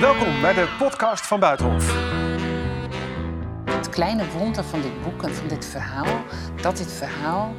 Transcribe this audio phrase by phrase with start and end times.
[0.00, 1.94] Welkom bij de podcast van Buitenhof.
[3.70, 6.24] Het kleine wonder van dit boek en van dit verhaal,
[6.62, 7.54] dat dit verhaal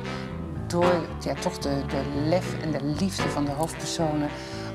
[0.68, 4.30] door ja, toch de, de lef en de liefde van de hoofdpersonen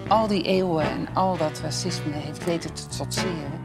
[0.09, 3.61] al die eeuwen en al dat racisme heeft weten te trotseren.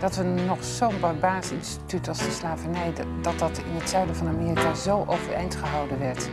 [0.00, 2.92] Dat we nog zo'n barbaars instituut als de slavernij,
[3.22, 6.28] dat, dat in het zuiden van Amerika zo overeind gehouden werd,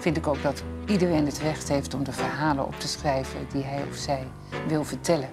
[0.00, 3.62] vind ik ook dat iedereen het recht heeft om de verhalen op te schrijven die
[3.62, 4.26] hij of zij
[4.68, 5.30] wil vertellen.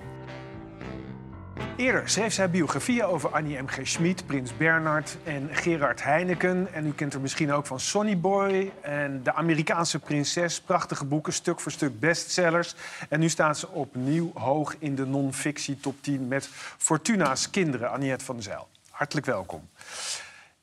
[1.75, 3.79] Eerder schreef zij biografieën over Annie M.G.
[3.83, 6.73] Schmid, Prins Bernhard en Gerard Heineken.
[6.73, 10.61] En u kent er misschien ook van Sonny Boy en De Amerikaanse Prinses.
[10.61, 12.75] Prachtige boeken, stuk voor stuk bestsellers.
[13.09, 18.25] En nu staat ze opnieuw hoog in de non-fictie top 10 met Fortuna's kinderen, Aniette
[18.25, 18.67] van Zijl.
[18.89, 19.69] Hartelijk welkom.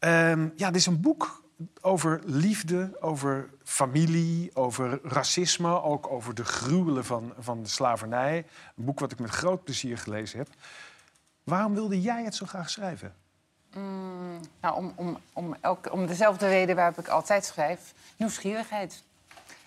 [0.00, 1.43] Um, ja, dit is een boek
[1.80, 8.36] over liefde, over familie, over racisme, ook over de gruwelen van, van de slavernij.
[8.76, 10.48] Een boek wat ik met groot plezier gelezen heb.
[11.44, 13.14] Waarom wilde jij het zo graag schrijven?
[13.74, 19.02] Mm, nou, om, om, om, elke, om dezelfde reden waarop ik altijd schrijf: nieuwsgierigheid.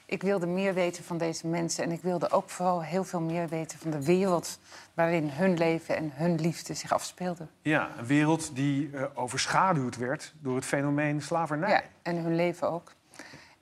[0.09, 3.47] Ik wilde meer weten van deze mensen en ik wilde ook vooral heel veel meer
[3.47, 4.59] weten van de wereld
[4.93, 7.49] waarin hun leven en hun liefde zich afspeelden.
[7.61, 11.69] Ja, een wereld die uh, overschaduwd werd door het fenomeen slavernij.
[11.69, 12.93] Ja, en hun leven ook.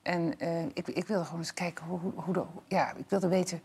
[0.01, 3.27] En uh, ik, ik, wilde gewoon eens kijken hoe, hoe, hoe de, ja, ik wilde
[3.27, 3.61] weten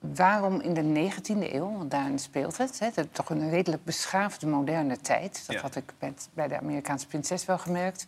[0.00, 4.96] waarom in de 19e eeuw, want daarin speelt het, hè, toch een redelijk beschaafde moderne
[4.96, 5.46] tijd.
[5.46, 8.04] Dat had ik met, bij de Amerikaanse prinses wel gemerkt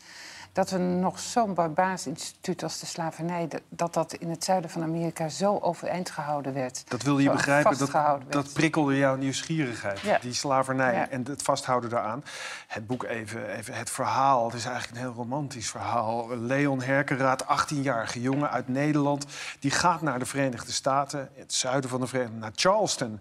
[0.53, 3.49] dat we nog zo'n barbaars instituut als de slavernij...
[3.69, 6.85] dat dat in het zuiden van Amerika zo overeind gehouden werd.
[6.89, 7.93] Dat wilde je begrijpen, dat,
[8.29, 12.25] dat prikkelde jouw nieuwsgierigheid, die slavernij en het vasthouden daaraan.
[12.67, 16.37] Het boek even, even, het verhaal, het is eigenlijk een heel romantisch verhaal.
[16.37, 19.27] Leon Herkenraad, 18-jarige jongen uit Nederland...
[19.61, 23.21] die gaat naar de Verenigde Staten, het zuiden van de Verenigde naar Charleston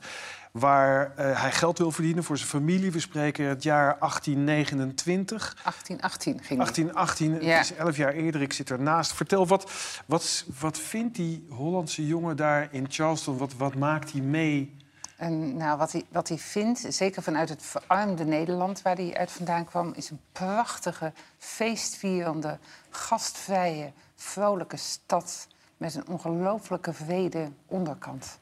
[0.52, 2.92] waar uh, hij geld wil verdienen voor zijn familie.
[2.92, 5.56] We spreken het jaar 1829.
[5.64, 9.14] 1818 ging 1818, het is elf jaar eerder, ik zit ernaast.
[9.14, 9.72] Vertel, wat,
[10.06, 13.38] wat, wat vindt die Hollandse jongen daar in Charleston?
[13.38, 14.80] Wat, wat maakt hij mee?
[15.18, 19.32] En, nou, wat, hij, wat hij vindt, zeker vanuit het verarmde Nederland waar hij uit
[19.32, 19.94] vandaan kwam...
[19.96, 22.58] is een prachtige, feestvierende,
[22.90, 25.48] gastvrije, vrolijke stad...
[25.78, 28.40] met een ongelooflijke vrede onderkant.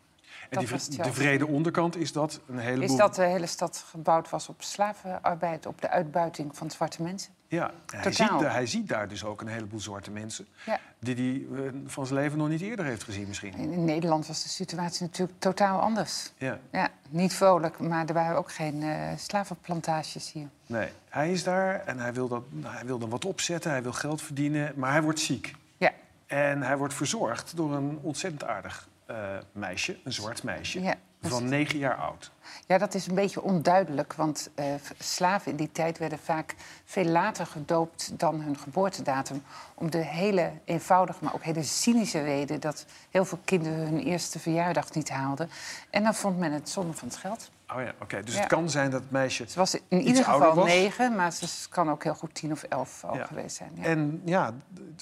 [0.49, 2.83] En die, de vrede onderkant is dat een heleboel...
[2.83, 7.33] Is dat de hele stad gebouwd was op slavenarbeid, op de uitbuiting van zwarte mensen?
[7.47, 10.47] Ja, hij ziet, hij ziet, daar dus ook een heleboel zwarte mensen...
[10.65, 10.79] Ja.
[10.99, 13.53] die hij eh, van zijn leven nog niet eerder heeft gezien misschien.
[13.53, 16.31] In Nederland was de situatie natuurlijk totaal anders.
[16.37, 16.59] Ja.
[16.71, 20.47] ja niet vrolijk, maar er waren ook geen uh, slavenplantages hier.
[20.65, 23.93] Nee, hij is daar en hij wil, dat, hij wil dan wat opzetten, hij wil
[23.93, 24.73] geld verdienen...
[24.75, 25.55] maar hij wordt ziek.
[25.77, 25.91] Ja.
[26.25, 29.15] En hij wordt verzorgd door een ontzettend aardig uh,
[29.51, 32.31] meisje, een zwart meisje, van negen jaar oud.
[32.65, 34.65] Ja, dat is een beetje onduidelijk, want uh,
[34.99, 36.55] slaven in die tijd werden vaak
[36.85, 39.43] veel later gedoopt dan hun geboortedatum.
[39.73, 44.39] Om de hele eenvoudige, maar ook hele cynische reden dat heel veel kinderen hun eerste
[44.39, 45.49] verjaardag niet haalden.
[45.89, 47.51] En dan vond men het zonde van het geld.
[47.75, 48.23] Oh ja, oké.
[48.23, 49.45] Dus het kan zijn dat het meisje.
[49.47, 53.03] Ze was in ieder geval negen, maar ze kan ook heel goed tien of elf
[53.03, 53.71] al geweest zijn.
[53.73, 53.83] Ja.
[53.83, 54.53] En ja,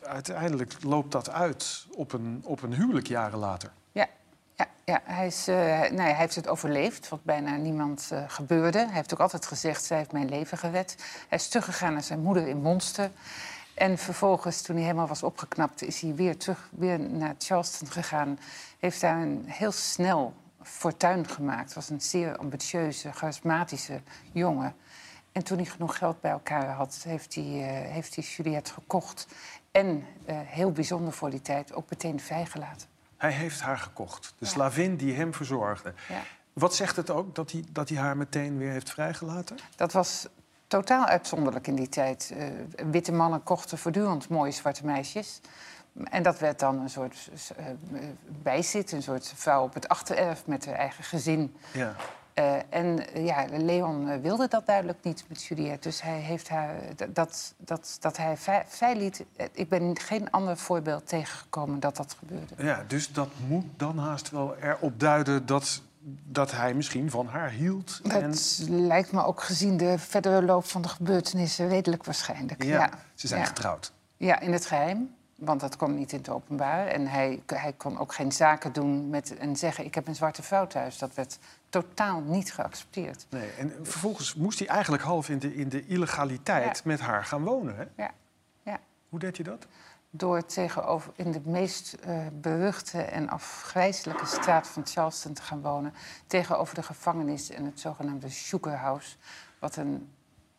[0.03, 3.71] uiteindelijk loopt dat uit op een, op een huwelijk jaren later.
[4.91, 8.77] Ja, hij, is, uh, nee, hij heeft het overleefd, wat bijna niemand uh, gebeurde.
[8.77, 10.95] Hij heeft ook altijd gezegd, zij heeft mijn leven gered.
[11.29, 13.11] Hij is teruggegaan naar zijn moeder in Monster.
[13.73, 18.39] En vervolgens, toen hij helemaal was opgeknapt, is hij weer terug weer naar Charleston gegaan.
[18.79, 21.73] Heeft daar een heel snel fortuin gemaakt.
[21.73, 24.75] Was een zeer ambitieuze, charismatische jongen.
[25.31, 29.27] En toen hij genoeg geld bij elkaar had, heeft hij, uh, heeft hij Juliette gekocht.
[29.71, 32.96] En, heel bijzonder voor die tijd, ook meteen vrijgelaten.
[33.17, 34.33] Hij heeft haar gekocht.
[34.37, 35.93] De slavin die hem verzorgde.
[36.09, 36.21] Ja.
[36.53, 39.57] Wat zegt het ook dat hij, dat hij haar meteen weer heeft vrijgelaten?
[39.75, 40.27] Dat was
[40.67, 42.33] totaal uitzonderlijk in die tijd.
[42.37, 42.47] Uh,
[42.91, 45.41] witte mannen kochten voortdurend mooie zwarte meisjes.
[46.03, 47.29] En dat werd dan een soort
[47.59, 47.65] uh,
[48.41, 51.55] bijzit, een soort vrouw op het achtererf met haar eigen gezin.
[51.73, 51.95] Ja.
[52.39, 55.87] Uh, en ja, Leon wilde dat duidelijk niet met Juliette.
[55.87, 56.75] Dus hij heeft haar
[57.09, 58.37] dat, dat, dat hij
[58.67, 59.25] vrij liet.
[59.51, 62.53] Ik ben geen ander voorbeeld tegengekomen dat dat gebeurde.
[62.57, 65.81] Ja, dus dat moet dan haast wel erop duiden dat,
[66.23, 67.99] dat hij misschien van haar hield.
[68.03, 72.63] Dat lijkt me ook gezien de verdere loop van de gebeurtenissen redelijk waarschijnlijk.
[72.63, 73.91] Ja, ze zijn getrouwd.
[74.17, 75.15] Ja, in het geheim.
[75.37, 76.87] Want dat kwam niet in het openbaar.
[76.87, 80.43] En hij, hij kon ook geen zaken doen met en zeggen: Ik heb een zwarte
[80.43, 80.97] vrouw thuis.
[80.97, 81.39] Dat werd
[81.69, 83.25] totaal niet geaccepteerd.
[83.29, 87.43] Nee, en vervolgens moest hij eigenlijk half in de, in de illegaliteit met haar gaan
[87.43, 87.75] wonen.
[87.75, 87.83] Hè?
[88.03, 88.11] Ja.
[88.63, 88.79] ja.
[89.09, 89.67] Hoe deed je dat?
[90.09, 95.93] door tegenover in de meest uh, beruchte en afgrijzelijke straat van Charleston te gaan wonen.
[96.27, 99.15] Tegenover de gevangenis en het zogenaamde Sugar House.
[99.59, 100.09] Wat een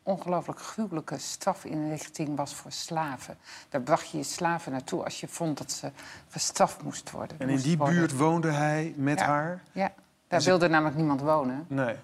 [0.09, 3.37] ongelooflijk gruwelijke strafinrichting was voor slaven.
[3.69, 5.91] Daar bracht je je slaven naartoe als je vond dat ze
[6.29, 7.39] gestraft moest worden.
[7.39, 9.63] En in die buurt woonde hij met haar?
[9.73, 9.93] Ja,
[10.29, 11.65] daar wilde namelijk niemand wonen.
[11.69, 11.95] Nee.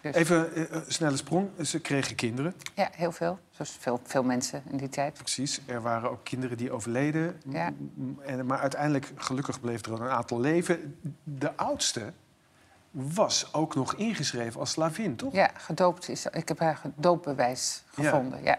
[0.00, 1.48] Dus- Even een uh, snelle sprong.
[1.62, 2.54] Ze kregen kinderen.
[2.74, 3.38] Ja, heel veel.
[3.50, 5.18] Zoals veel, veel mensen in die tijd.
[5.18, 5.60] Precies.
[5.66, 7.40] Er waren ook kinderen die overleden.
[7.48, 7.72] Ja.
[8.20, 10.98] En, maar uiteindelijk, gelukkig, bleef er een aantal leven.
[11.22, 12.12] De oudste
[12.94, 15.32] was ook nog ingeschreven als slavin, toch?
[15.32, 16.26] Ja, gedoopt is.
[16.26, 18.42] Ik heb haar doopbewijs gevonden.
[18.42, 18.58] Ja.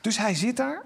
[0.00, 0.82] Dus hij zit daar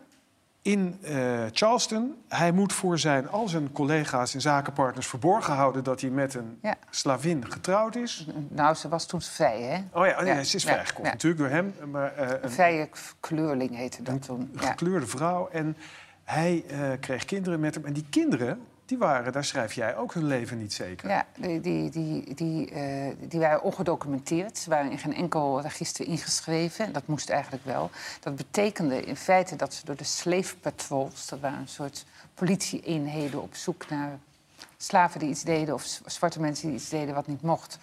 [0.62, 2.22] in uh, Charleston.
[2.28, 6.60] Hij moet voor zijn, al zijn collega's en zakenpartners verborgen houden dat hij met een
[6.90, 8.26] slavin getrouwd is.
[8.48, 10.00] Nou, ze was toen vrij, hè?
[10.00, 10.42] Oh ja, oh ja.
[10.42, 11.74] ze is vrijgekomen, natuurlijk door hem.
[11.90, 12.88] Maar, uh, een vrije
[13.20, 14.50] kleurling heette dat toen.
[14.52, 15.48] Een gekleurde vrouw.
[15.48, 15.76] En
[16.24, 17.84] hij uh, kreeg kinderen met hem.
[17.84, 18.60] En die kinderen,
[18.92, 21.08] die waren, daar schrijf jij ook hun leven niet zeker.
[21.08, 24.58] Ja, die, die, die, die, uh, die waren ongedocumenteerd.
[24.58, 26.92] Ze waren in geen enkel register ingeschreven.
[26.92, 27.90] Dat moest eigenlijk wel.
[28.20, 31.26] Dat betekende in feite dat ze door de slave patrols...
[31.26, 32.04] dat waren een soort
[32.34, 34.18] politie-eenheden op zoek naar
[34.76, 35.74] slaven die iets deden...
[35.74, 37.78] of zwarte mensen die iets deden wat niet mocht...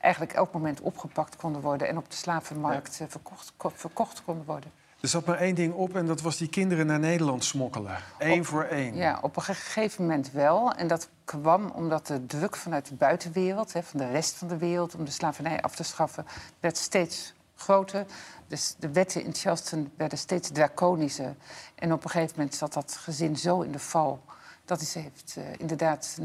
[0.00, 1.88] eigenlijk elk moment opgepakt konden worden...
[1.88, 3.08] en op de slavenmarkt ja.
[3.08, 4.70] verkocht, verkocht konden worden.
[5.00, 7.98] Er zat maar één ding op en dat was die kinderen naar Nederland smokkelen.
[8.18, 8.96] Eén voor één.
[8.96, 10.72] Ja, op een gegeven moment wel.
[10.72, 14.56] En dat kwam omdat de druk vanuit de buitenwereld, hè, van de rest van de
[14.56, 16.26] wereld, om de slavernij af te schaffen,
[16.60, 18.06] werd steeds groter.
[18.46, 21.34] Dus de wetten in Charleston werden steeds draconischer.
[21.74, 24.22] En op een gegeven moment zat dat gezin zo in de val
[24.64, 26.18] dat hij heeft, uh, inderdaad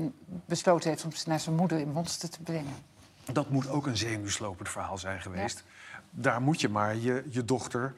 [0.45, 2.75] besloten heeft om ze naar zijn moeder in Monster te brengen.
[3.31, 5.63] Dat moet ook een zenuwslopend verhaal zijn geweest.
[6.09, 7.95] Daar moet je maar je, je dochter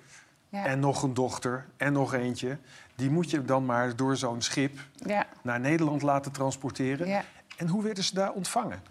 [0.50, 2.58] en nog een dochter en nog eentje.
[2.96, 5.26] Die moet je dan maar door zo'n schip ja.
[5.42, 7.08] naar Nederland laten transporteren.
[7.08, 7.24] Ja.
[7.58, 8.82] En hoe werden ze daar ontvangen?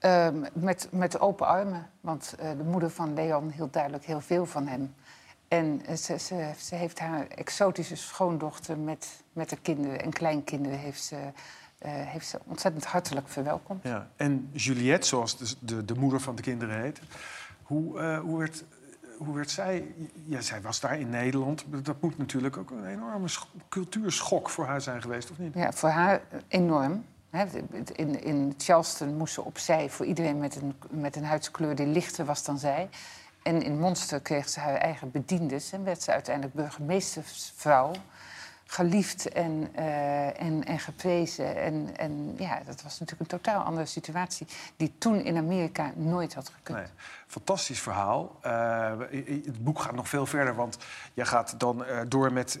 [0.00, 1.90] Um, met, met open armen.
[2.00, 4.94] Want uh, de moeder van Leon hield duidelijk heel veel van hem.
[5.48, 10.78] En uh, ze, ze, ze, heeft haar exotische schoondochter met, met de kinderen en kleinkinderen...
[10.78, 11.30] heeft ze, uh,
[11.82, 13.82] heeft ze ontzettend hartelijk verwelkomd.
[13.82, 14.08] Ja.
[14.16, 17.00] En Juliette, zoals de, de, de moeder van de kinderen heet...
[17.62, 18.64] hoe, hoe werd
[19.18, 19.94] hoe werd zij...
[20.24, 21.64] Ja, zij was daar in Nederland.
[21.82, 23.28] Dat moet natuurlijk ook een enorme
[23.68, 25.54] cultuurschok voor haar zijn geweest, of niet?
[25.54, 27.04] Ja, voor haar enorm.
[27.92, 32.24] In, in Charleston moest ze opzij voor iedereen met een, met een huidskleur die lichter
[32.24, 32.88] was dan zij.
[33.42, 37.92] En in Monster kreeg ze haar eigen bediendes en werd ze uiteindelijk burgemeestersvrouw
[38.74, 41.56] geliefd en, uh, en, en geprezen.
[41.56, 44.46] En, en ja, dat was natuurlijk een totaal andere situatie...
[44.76, 46.78] die toen in Amerika nooit had gekund.
[46.78, 46.86] Nee.
[47.26, 48.38] Fantastisch verhaal.
[48.46, 48.92] Uh,
[49.44, 50.78] het boek gaat nog veel verder, want
[51.12, 52.58] je gaat dan uh, door met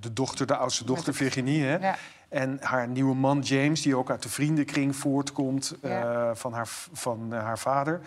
[0.00, 1.64] de dochter, de oudste dochter, Virginie.
[1.64, 1.76] Hè?
[1.76, 1.96] Ja.
[2.28, 6.34] En haar nieuwe man James, die ook uit de vriendenkring voortkomt ja.
[6.34, 8.00] van, haar, van haar vader.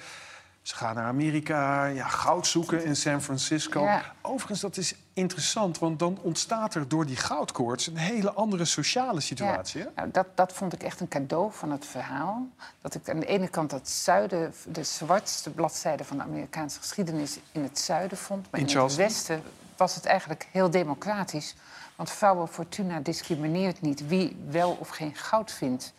[0.70, 3.90] Ze gaan naar Amerika, ja, goud zoeken in San Francisco.
[4.22, 7.88] Overigens, dat is interessant, want dan ontstaat er door die goudkoorts...
[7.88, 9.82] een hele andere sociale situatie.
[9.82, 9.92] Ja.
[9.96, 12.48] Nou, dat, dat vond ik echt een cadeau van het verhaal.
[12.82, 17.40] Dat ik aan de ene kant het zuiden, de zwartste bladzijde van de Amerikaanse geschiedenis...
[17.52, 19.44] in het zuiden vond, maar in, in het westen
[19.78, 21.56] was het eigenlijk heel democratisch.
[21.96, 25.94] Want vrouwen Fortuna discrimineert niet wie wel of geen goud vindt.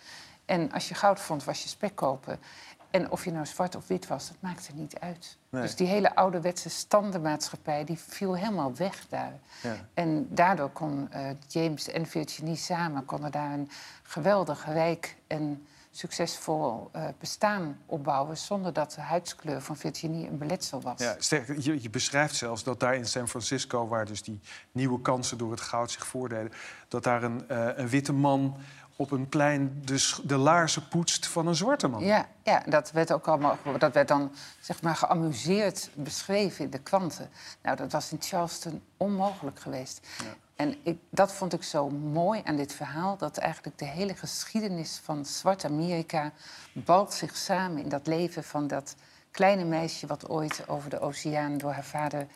[0.44, 2.38] En als je goud vond, was je spek kopen.
[2.91, 5.39] En of je nou zwart of wit was, dat maakte niet uit.
[5.51, 9.39] Dus die hele ouderwetse standenmaatschappij die viel helemaal weg daar.
[9.63, 9.77] Ja.
[9.94, 13.70] En daardoor kon uh, James en Virginie samen konden daar een
[14.03, 18.37] geweldig rijk en succesvol uh, bestaan opbouwen...
[18.37, 21.01] zonder dat de huidskleur van Virginie een beletsel was.
[21.01, 23.89] Ja, sterker, je, je, beschrijft zelfs dat daar in San Francisco...
[23.89, 24.41] waar dus die
[24.73, 26.53] nieuwe kansen door het goud zich voordeden...
[26.89, 28.56] dat daar een, uh, een witte man
[29.01, 32.05] op een plein de, de laarzen poetst van een zwarte man.
[32.05, 36.79] Ja, ja, dat werd ook allemaal dat werd dan zeg maar geamuseerd beschreven in de
[36.79, 37.31] kranten.
[37.63, 40.07] Nou, dat was in Charleston onmogelijk geweest.
[40.19, 40.35] Ja.
[40.57, 45.01] En ik, dat vond ik zo mooi aan dit verhaal, dat eigenlijk de hele geschiedenis
[45.03, 46.33] van Zwart Amerika
[46.73, 48.95] balt zich samen in dat leven van dat
[49.31, 52.27] kleine meisje wat ooit over de oceaan door haar vader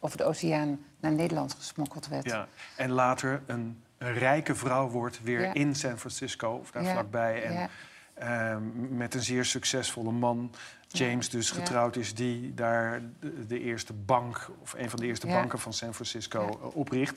[0.00, 2.24] over de oceaan naar Nederland gesmokkeld werd.
[2.24, 7.42] Ja, en later een een rijke vrouw wordt weer in San Francisco of daar vlakbij.
[7.42, 7.70] En
[8.14, 10.50] ehm, met een zeer succesvolle man,
[10.88, 13.02] James dus, getrouwd is, die daar
[13.46, 17.16] de, eerste bank, of een van de eerste banken van San Francisco uh, opricht.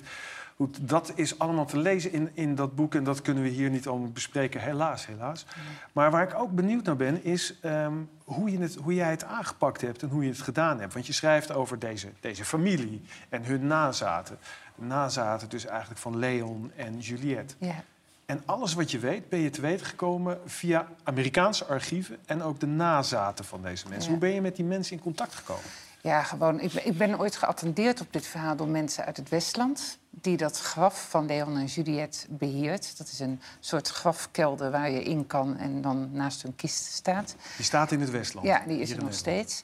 [0.55, 3.69] Goed, dat is allemaal te lezen in, in dat boek en dat kunnen we hier
[3.69, 5.45] niet allemaal bespreken, helaas, helaas.
[5.91, 7.93] Maar waar ik ook benieuwd naar ben, is ehm,
[8.23, 10.93] hoe, je het, hoe jij het aangepakt hebt en hoe je het gedaan hebt.
[10.93, 14.37] Want je schrijft over deze, deze familie en hun nazaten.
[14.81, 17.55] Nazaten dus eigenlijk van Leon en Juliette.
[17.57, 17.83] Ja.
[18.25, 22.59] En alles wat je weet, ben je te weten gekomen via Amerikaanse archieven en ook
[22.59, 24.03] de nazaten van deze mensen.
[24.03, 24.09] Ja.
[24.09, 25.63] Hoe ben je met die mensen in contact gekomen?
[26.01, 26.59] Ja, gewoon.
[26.59, 29.97] Ik ben, ik ben ooit geattendeerd op dit verhaal door mensen uit het Westland.
[30.09, 32.97] Die dat graf van Leon en Juliette beheert.
[32.97, 37.35] Dat is een soort grafkelder waar je in kan en dan naast hun kist staat.
[37.55, 38.47] Die staat in het Westland.
[38.47, 39.63] Ja, die is er nog steeds.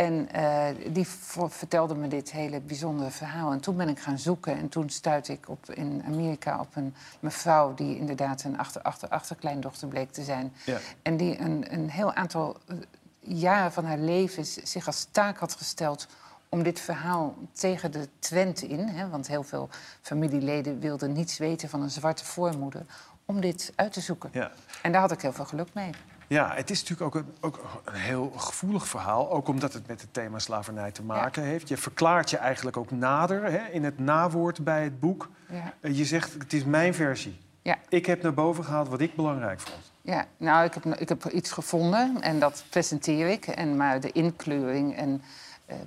[0.00, 1.06] En eh, die
[1.48, 3.52] vertelde me dit hele bijzondere verhaal.
[3.52, 4.56] En toen ben ik gaan zoeken.
[4.56, 7.74] En toen stuitte ik op, in Amerika op een mevrouw...
[7.74, 10.52] die inderdaad een achter, achter, achterkleindochter bleek te zijn.
[10.64, 10.78] Ja.
[11.02, 12.76] En die een, een heel aantal eh,
[13.20, 16.06] jaren van haar leven zich als taak had gesteld...
[16.48, 18.88] om dit verhaal tegen de trend in...
[18.88, 19.68] Hè, want heel veel
[20.00, 22.82] familieleden wilden niets weten van een zwarte voormoeder...
[23.24, 24.30] om dit uit te zoeken.
[24.32, 24.50] Ja.
[24.82, 25.90] En daar had ik heel veel geluk mee.
[26.30, 29.30] Ja, het is natuurlijk ook een, ook een heel gevoelig verhaal.
[29.30, 31.68] Ook omdat het met het thema slavernij te maken heeft.
[31.68, 35.28] Je verklaart je eigenlijk ook nader hè, in het nawoord bij het boek.
[35.48, 35.72] Ja.
[35.80, 37.38] Eh, Je zegt, het is mijn versie.
[37.62, 37.78] Ja.
[37.88, 39.92] Ik heb naar boven gehaald wat ik belangrijk vond.
[40.02, 43.46] Ja, nou, ik heb, ik heb iets gevonden en dat presenteer ik.
[43.46, 45.22] En, maar de inkleuring en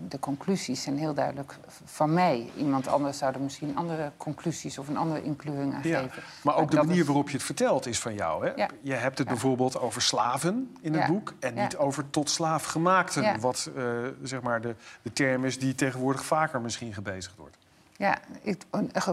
[0.08, 2.52] de conclusies zijn heel duidelijk van mij.
[2.58, 6.00] Iemand anders zou er misschien andere conclusies of een andere inkleuring aan Ja.
[6.02, 6.24] geven.
[6.44, 8.46] Maar ook de manier is- waarop je het vertelt is van jou.
[8.48, 8.52] Hè?
[8.56, 8.70] Ja.
[8.82, 9.34] Je hebt het Ja.
[9.34, 11.34] bijvoorbeeld over slaven in het boek...
[11.40, 13.24] en niet over tot slaaf gemaakten.
[13.24, 13.40] Ja.
[13.40, 13.84] Wat eh,
[14.24, 17.58] zeg maar de, de term is die tegenwoordig vaker misschien gebezigd wordt.
[17.98, 18.64] Ja, ik,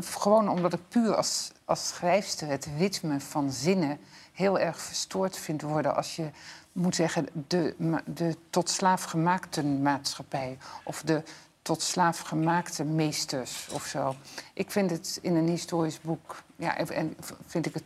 [0.00, 3.98] gewoon omdat ik puur als, als schrijfster het ritme van zinnen
[4.32, 6.30] heel erg verstoord vind worden als je
[6.72, 7.74] moet zeggen de,
[8.14, 11.22] de tot slaaf gemaakte maatschappij of de
[11.62, 14.14] tot slaaf gemaakte meesters of zo.
[14.54, 17.84] Ik vind het in een historisch boek, ja, en vind ik, het,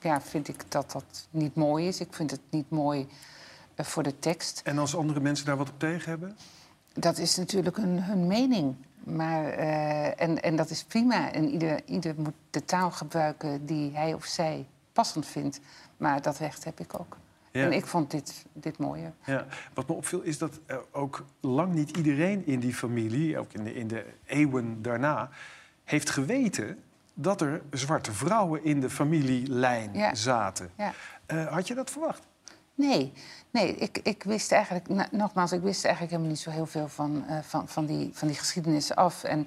[0.00, 2.00] ja, vind ik dat dat niet mooi is.
[2.00, 3.08] Ik vind het niet mooi
[3.74, 4.60] eh, voor de tekst.
[4.64, 6.36] En als andere mensen daar wat op tegen hebben?
[6.92, 8.74] Dat is natuurlijk hun, hun mening.
[9.04, 11.32] Maar, eh, en, en dat is prima.
[11.32, 15.60] En ieder, ieder moet de taal gebruiken die hij of zij passend vindt.
[15.96, 17.16] Maar dat recht heb ik ook.
[17.52, 17.64] Ja.
[17.64, 19.12] En ik vond dit, dit mooier.
[19.24, 23.64] Ja, wat me opviel is dat ook lang niet iedereen in die familie, ook in
[23.64, 25.30] de, in de eeuwen daarna,
[25.84, 26.78] heeft geweten
[27.14, 30.14] dat er zwarte vrouwen in de familielijn Ja.
[30.14, 30.70] zaten.
[30.76, 30.92] Ja.
[31.26, 32.26] Eh, had je dat verwacht?
[32.74, 33.12] Nee,
[33.50, 37.24] nee ik, ik wist eigenlijk, nogmaals, ik wist eigenlijk helemaal niet zo heel veel van,
[37.28, 39.24] eh, van, van, die, van die geschiedenis af.
[39.24, 39.46] En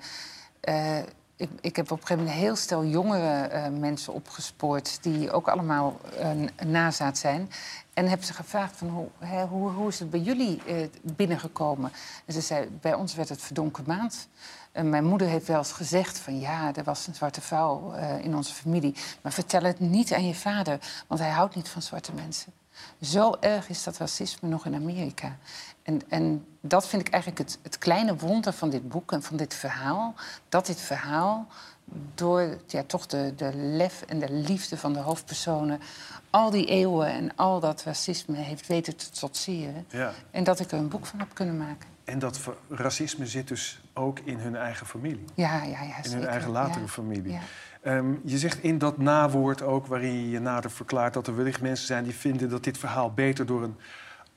[0.60, 1.00] eh,
[1.36, 5.32] ik, ik heb op een gegeven moment een heel stel jongere eh, mensen opgespoord die
[5.32, 7.50] ook allemaal eh, n- nazaat zijn.
[7.94, 11.92] En heb ze gevraagd van hoe, hè, hoe, hoe is het bij jullie eh, binnengekomen?
[12.26, 14.28] En ze zei, bij ons werd het verdonker maand.
[14.72, 18.20] En mijn moeder heeft wel eens gezegd van ja, er was een zwarte vrouw eh,
[18.24, 18.96] in onze familie.
[19.22, 22.54] Maar vertel het niet aan je vader, want hij houdt niet van zwarte mensen.
[23.02, 25.38] Zo erg is dat racisme nog in Amerika.
[25.84, 29.38] En, en dat vind ik eigenlijk het, het kleine wonder van dit boek en van
[29.38, 30.14] dit verhaal.
[30.50, 31.48] Dat dit verhaal
[32.16, 35.80] door ja, toch de, de lef en de liefde van de hoofdpersonen...
[36.30, 39.86] al die eeuwen en al dat racisme heeft weten te trotseren.
[39.90, 40.14] Ja.
[40.32, 41.90] En dat ik er een boek van heb kunnen maken.
[42.04, 42.40] En dat
[42.70, 45.26] racisme zit dus ook in hun eigen familie.
[45.34, 46.20] Ja, ja, ja, In zeker.
[46.20, 46.88] hun eigen latere Ja.
[46.88, 47.32] familie.
[47.32, 47.40] Ja.
[47.86, 51.14] Ehm, je zegt in dat nawoord ook, waarin je je nader verklaart...
[51.14, 53.76] dat er wellicht mensen zijn die vinden dat dit verhaal beter door een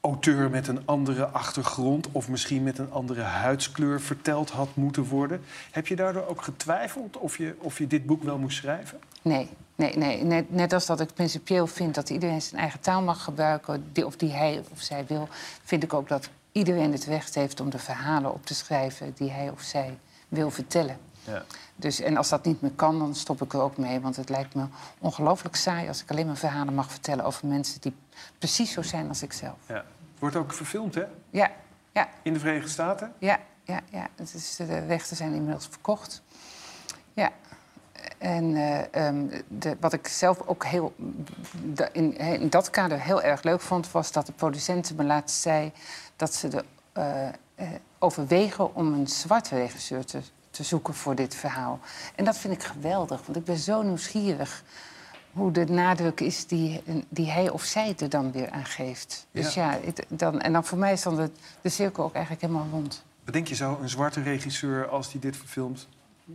[0.01, 2.09] auteur met een andere achtergrond...
[2.13, 5.41] of misschien met een andere huidskleur verteld had moeten worden.
[5.71, 8.99] Heb je daardoor ook getwijfeld of je, of je dit boek wel moest schrijven?
[9.23, 10.25] Nee, nee, nee.
[10.25, 14.17] Net, net als dat ik principieel vind dat iedereen zijn eigen taal mag gebruiken, of
[14.17, 15.29] die hij of zij wil,
[15.65, 19.31] vind ik ook dat iedereen het recht heeft om de verhalen op te schrijven die
[19.31, 21.08] hij of zij wil vertellen.
[21.29, 21.45] Ja.
[21.77, 24.01] Dus, en als dat niet meer kan, dan stop ik er ook mee.
[24.01, 24.65] Want het lijkt me
[24.99, 27.95] ongelooflijk saai als ik alleen maar verhalen mag vertellen over mensen die
[28.39, 29.57] precies zo zijn als ik zelf.
[29.67, 29.85] ja.
[30.19, 31.05] Wordt ook verfilmd, hè?
[31.31, 31.51] Ja,
[31.93, 33.13] ja, In de Verenigde Staten.
[33.19, 33.81] ja, ja.
[33.91, 34.09] ja.
[34.17, 36.23] Het is, de rechten zijn inmiddels verkocht.
[37.15, 37.33] Ja.
[38.19, 40.95] En eh, ehm, de, wat ik zelf ook heel,
[41.93, 45.73] in, in dat kader heel erg leuk vond, was dat de producent me laatst zei
[46.17, 47.33] dat ze de, eh, eh,
[47.99, 50.21] overwegen om een zwarte regisseur te,
[50.59, 51.81] te zoeken voor dit verhaal.
[52.15, 54.63] En dat vind ik geweldig, want ik ben zo nieuwsgierig
[55.33, 59.27] hoe de nadruk is die, die hij of zij er dan weer aan geeft.
[59.31, 59.79] Dus Ja.
[59.85, 63.05] het- dan, en dan voor mij is dan de, de cirkel ook eigenlijk helemaal rond.
[63.25, 65.89] Bedenk je zou een zwarte regisseur, als die dit verfilmt...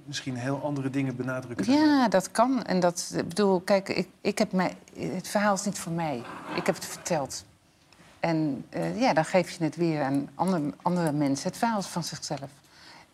[0.05, 1.71] misschien heel andere dingen benadrukken?
[1.73, 2.63] Ja, dat kan.
[2.63, 6.23] En dat, ik bedoel, kijk, ik, ik heb mij, het verhaal is niet voor mij.
[6.55, 7.43] Ik heb het verteld.
[8.19, 11.47] En eh, ja, dan geef je het weer aan andere, andere mensen.
[11.49, 12.49] Het verhaal is van zichzelf.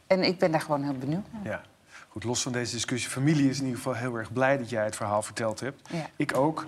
[0.09, 1.43] En ik ben daar gewoon heel benieuwd naar.
[1.43, 1.61] Ja.
[2.07, 3.09] Goed, los van deze discussie.
[3.09, 5.89] Familie is in ieder geval heel erg blij dat jij het verhaal verteld hebt.
[5.89, 6.05] Ja.
[6.15, 6.65] Ik ook.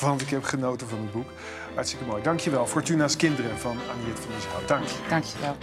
[0.00, 1.30] Want ik heb genoten van het boek.
[1.74, 2.22] Hartstikke mooi.
[2.22, 2.66] Dankjewel.
[2.66, 4.68] Fortuna's Kinderen van Aniette van der Zout.
[4.68, 4.96] Dank je.
[5.08, 5.56] Dank je wel.